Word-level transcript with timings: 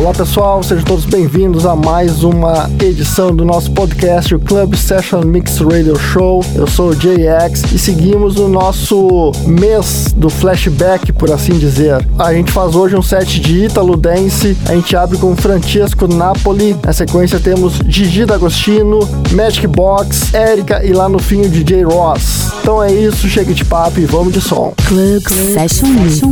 Olá 0.00 0.14
pessoal, 0.14 0.62
sejam 0.62 0.82
todos 0.82 1.04
bem-vindos 1.04 1.66
a 1.66 1.76
mais 1.76 2.24
uma 2.24 2.70
edição 2.82 3.36
do 3.36 3.44
nosso 3.44 3.70
podcast, 3.72 4.34
o 4.34 4.40
Club 4.40 4.74
Session 4.74 5.20
Mix 5.20 5.58
Radio 5.58 5.94
Show. 5.94 6.42
Eu 6.54 6.66
sou 6.66 6.92
o 6.92 6.96
JX 6.96 7.70
e 7.70 7.78
seguimos 7.78 8.38
o 8.38 8.48
nosso 8.48 9.30
mês 9.44 10.06
do 10.16 10.30
flashback, 10.30 11.12
por 11.12 11.30
assim 11.30 11.52
dizer. 11.52 12.02
A 12.18 12.32
gente 12.32 12.50
faz 12.50 12.74
hoje 12.74 12.96
um 12.96 13.02
set 13.02 13.38
de 13.40 13.66
Italo 13.66 13.94
Dance, 13.94 14.56
a 14.66 14.74
gente 14.74 14.96
abre 14.96 15.18
com 15.18 15.36
Francesco 15.36 16.08
Napoli, 16.08 16.74
na 16.82 16.94
sequência 16.94 17.38
temos 17.38 17.74
Gigi 17.86 18.24
D'Agostino, 18.24 19.00
Magic 19.32 19.66
Box, 19.66 20.32
Erika 20.32 20.82
e 20.82 20.94
lá 20.94 21.10
no 21.10 21.18
fim 21.18 21.42
o 21.42 21.48
DJ 21.50 21.82
Ross. 21.82 22.50
Então 22.62 22.82
é 22.82 22.90
isso, 22.90 23.28
chega 23.28 23.52
de 23.52 23.66
papo 23.66 24.00
e 24.00 24.06
vamos 24.06 24.32
de 24.32 24.40
som. 24.40 24.72
Club 24.82 25.22
Session 25.28 25.88
Mix 25.88 26.22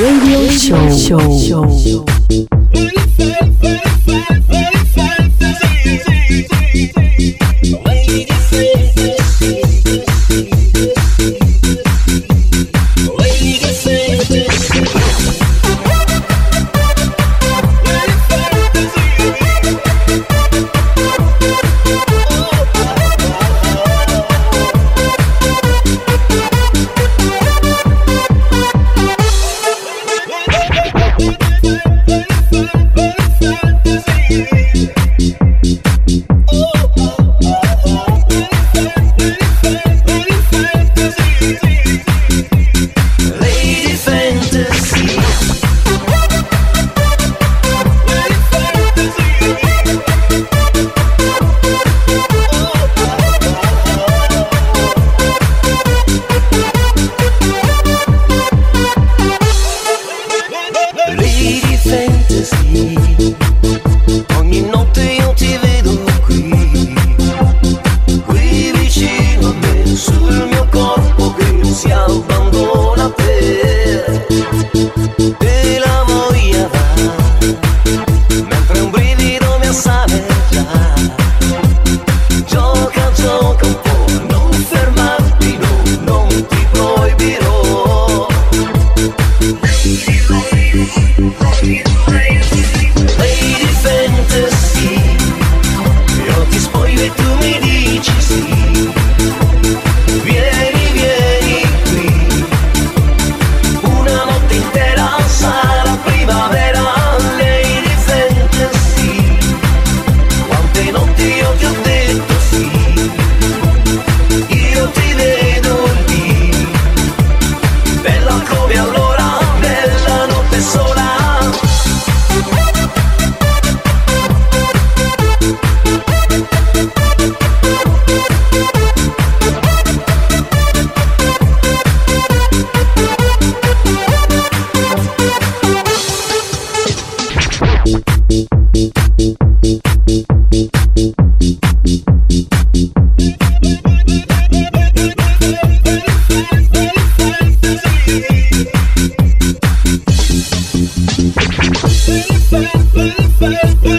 Radio 0.00 0.50
Show. 0.58 1.38
Show. 1.38 2.21
Thank 2.32 2.48
you. 3.62 3.91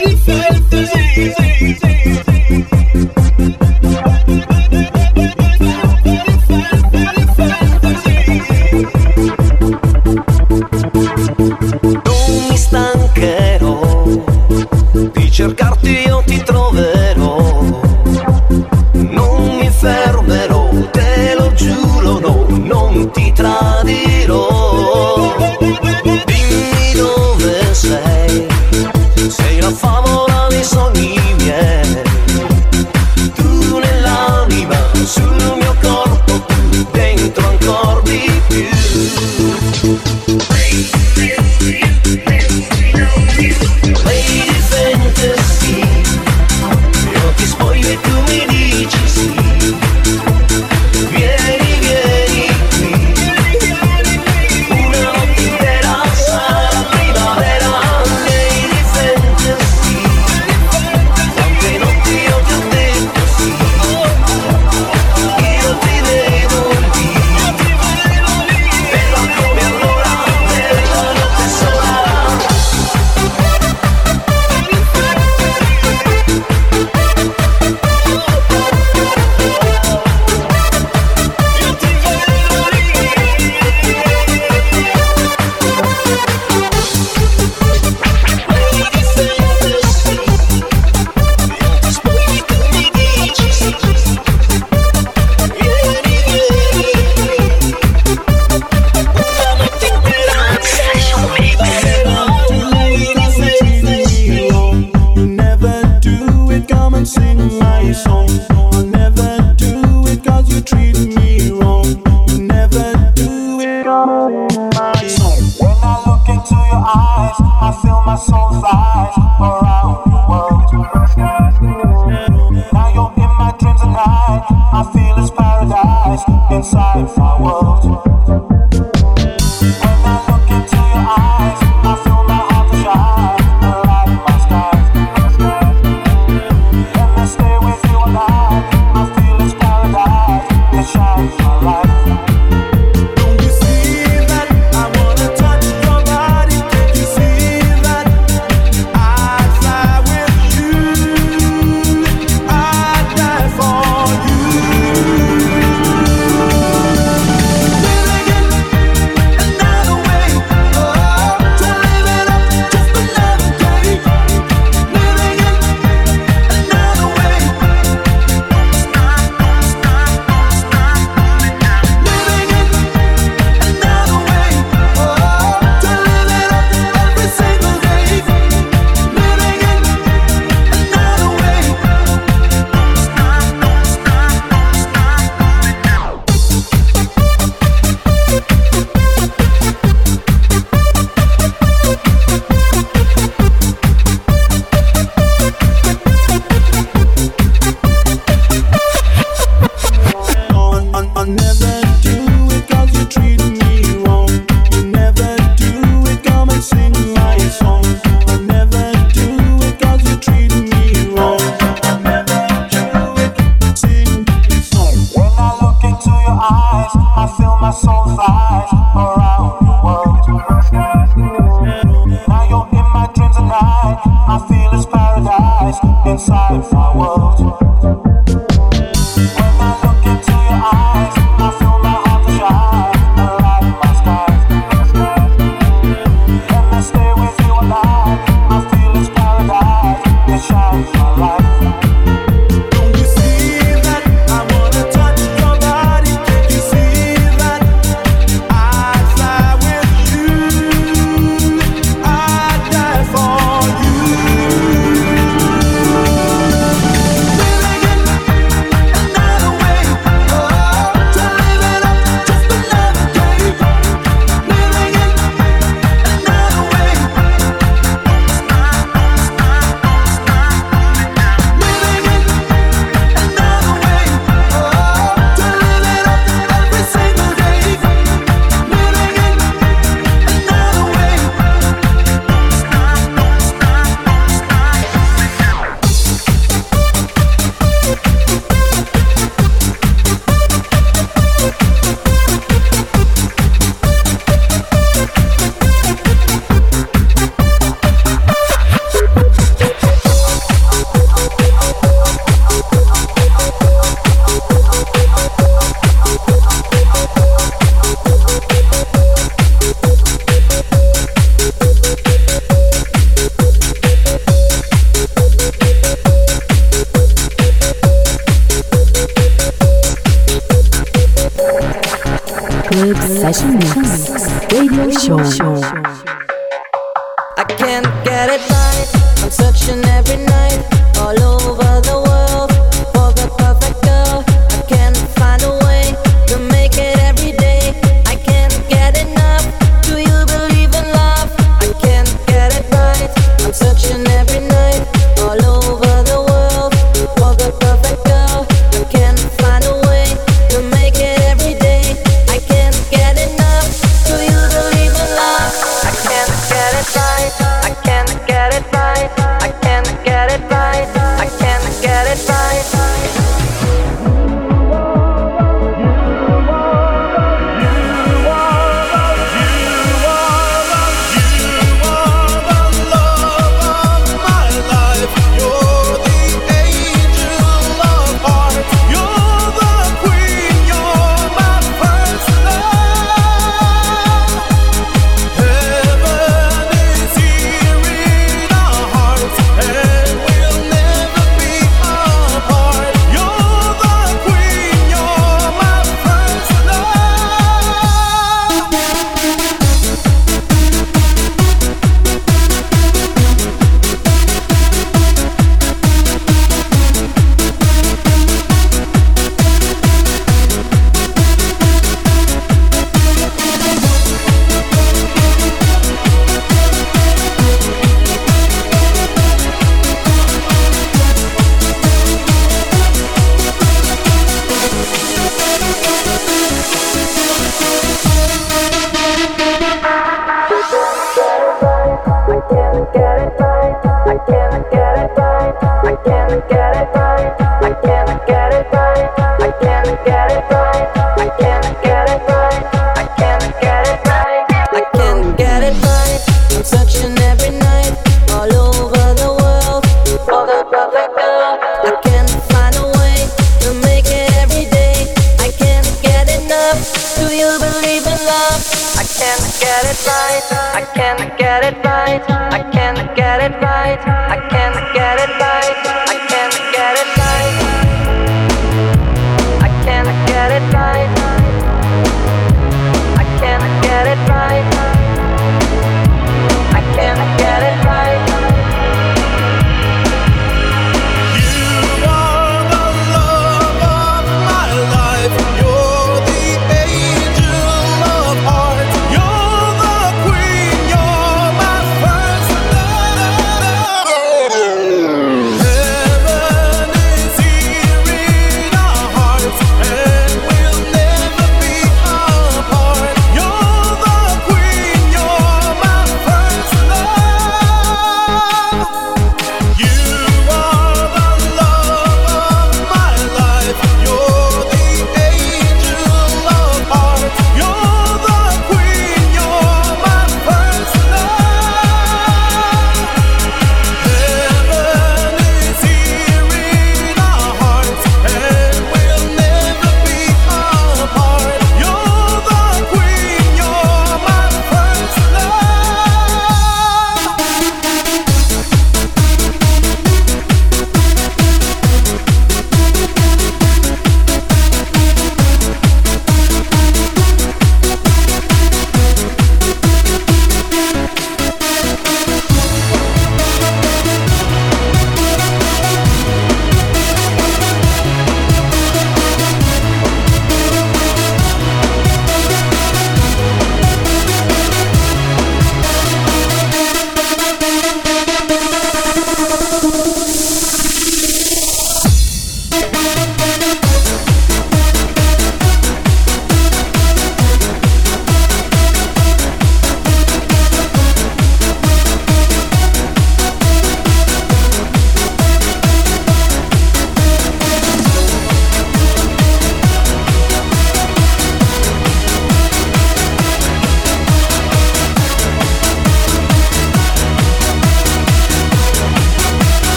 ele 0.00 0.16
faz 0.16 0.59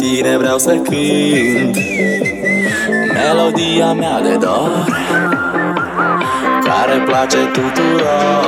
tine 0.00 0.36
vreau 0.36 0.58
să 0.58 0.70
cânt. 0.70 1.76
Melodia 3.12 3.92
mea 3.92 4.20
de 4.20 4.36
dor 4.36 4.84
Care 6.66 6.96
place 7.08 7.36
tuturor, 7.36 8.46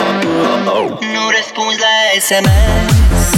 tuturor. 0.00 0.98
Nu 1.14 1.24
răspunzi 1.36 1.78
la 1.86 1.96
SMS 2.26 3.28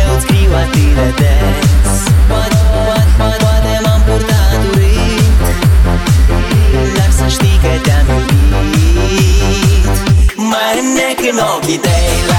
Eu 0.00 0.08
îți 0.16 0.24
scriu 0.24 0.50
atât 0.62 0.90
de 0.98 1.08
des 1.20 1.98
Poate, 2.28 2.58
poate, 2.86 3.10
poate, 3.18 3.36
poate 3.44 3.80
m-am 3.84 4.00
purtat 4.06 4.60
urit 4.72 5.38
Dar 6.96 7.10
să 7.18 7.26
știi 7.36 7.58
că 7.62 7.72
te-am 7.84 8.06
iubit. 8.18 9.84
Mă 10.50 10.64
înnec 10.80 11.18
în 11.32 11.38
ochii 11.54 11.78
tăi 11.86 12.08
La 12.28 12.32
la 12.32 12.37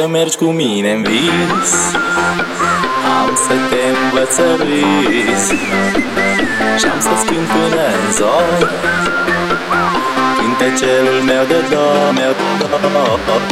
Dacă 0.00 0.12
mergi 0.12 0.36
cu 0.36 0.44
mine 0.44 0.90
în 0.92 1.02
vis. 1.02 1.72
Am 3.20 3.30
să 3.46 3.54
te 3.70 3.82
învăț 3.92 4.30
să 4.34 4.46
râzi 4.58 5.58
Și-am 6.80 7.00
să 7.06 7.12
schimb 7.22 7.46
până 7.54 7.84
în 7.98 8.12
zor 8.18 8.70
Cântecelul 10.38 11.20
meu 11.30 11.44
de 11.52 11.60
dor, 11.70 12.12
meu 12.20 12.32
de 12.38 12.66
dor. 13.26 13.42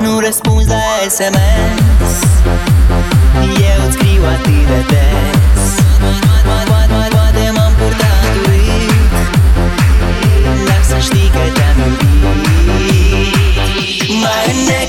Nu 0.00 0.18
răspunzi 0.18 0.68
la 0.68 0.84
SMS 1.16 2.18
Eu 3.70 3.78
îți 3.86 3.96
scriu 3.96 4.22
atât 4.34 4.66
de 4.70 4.80
des. 4.90 5.68
Poate, 6.36 6.62
poate, 6.70 7.08
poate 7.14 7.50
m-am 7.56 7.72
purtat 7.78 8.22
urit 8.42 9.12
Dar 10.68 10.82
să 10.90 10.96
știi 11.06 11.30
că 11.34 11.42
te-am 11.56 11.78
iubit. 11.86 12.16
Você 14.22 14.85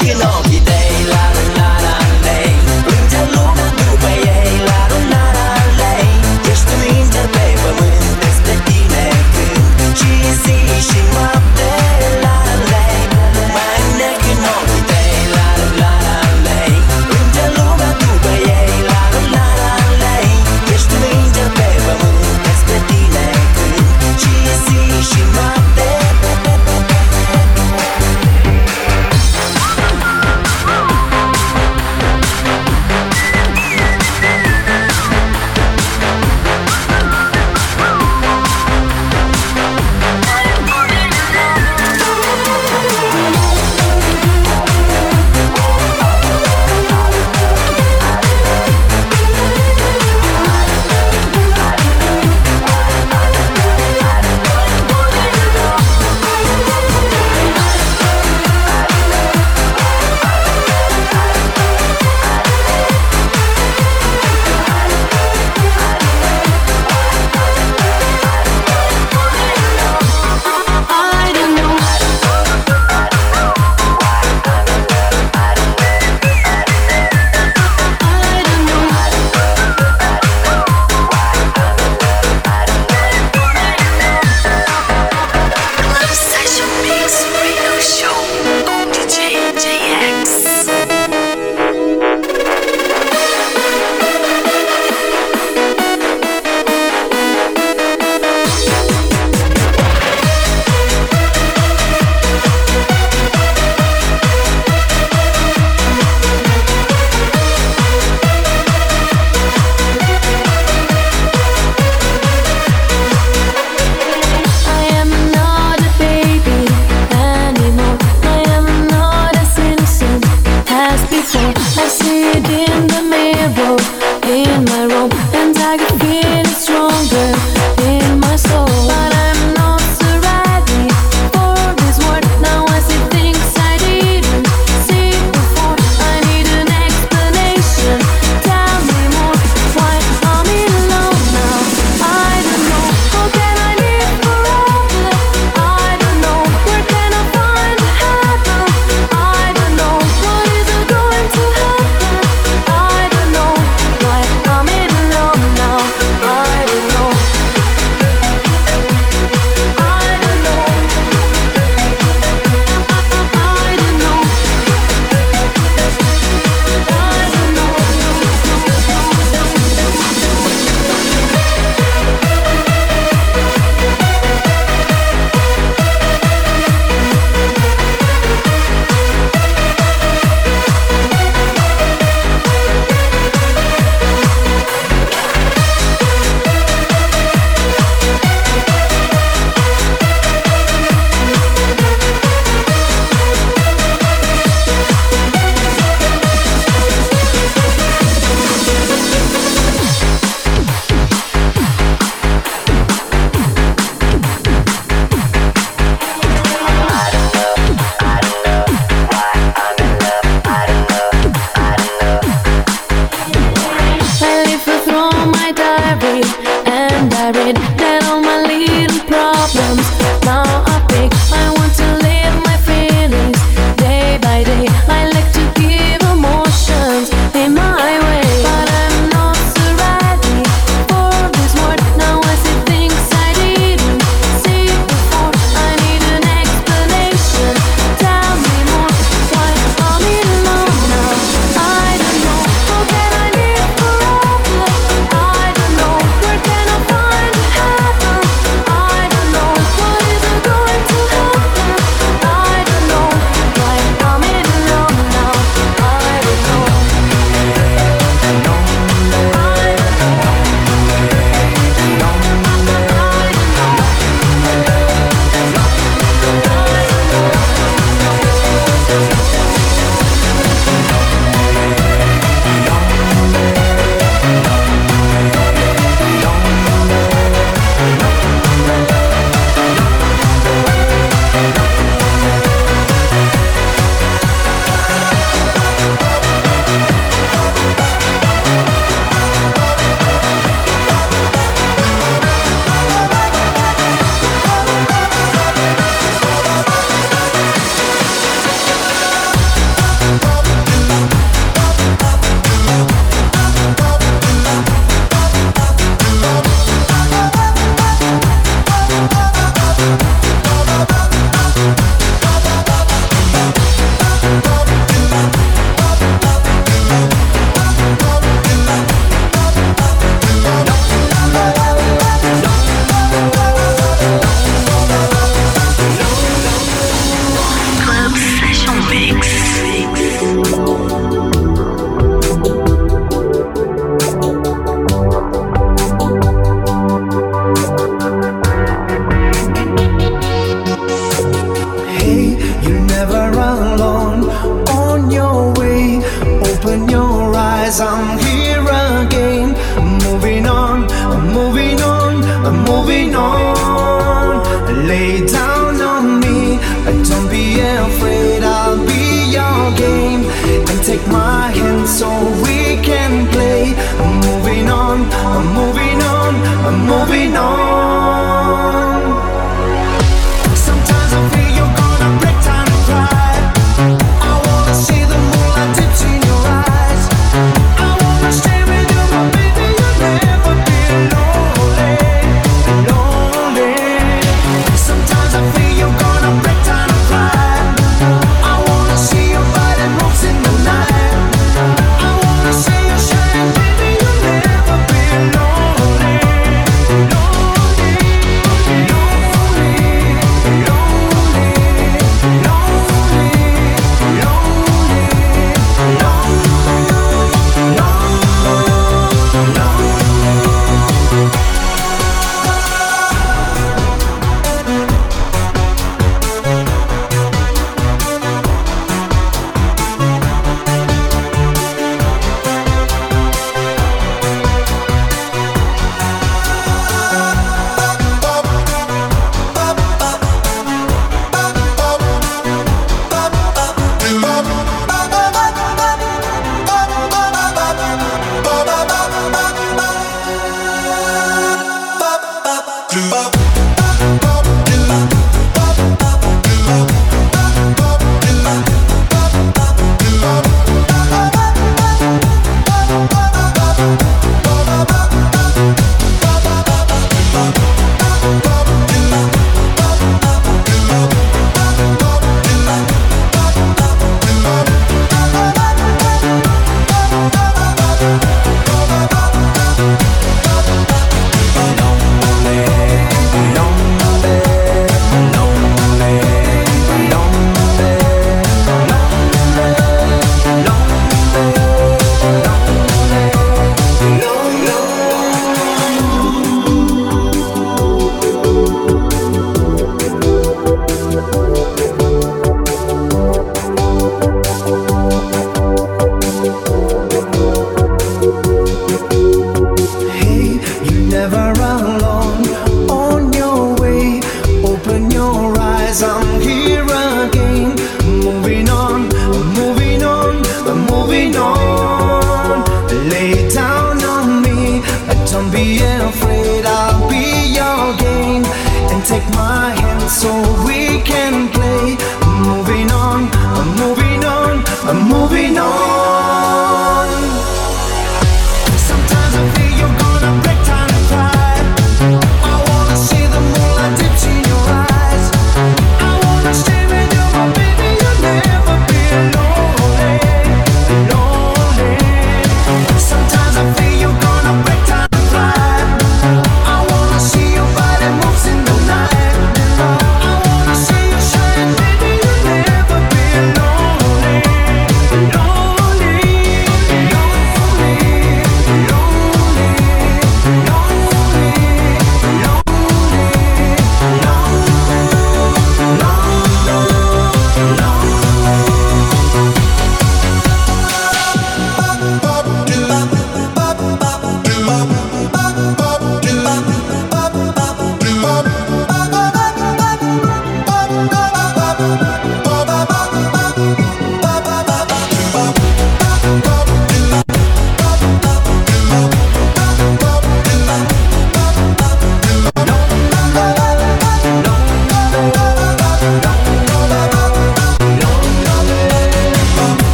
Oh. 443.99 444.37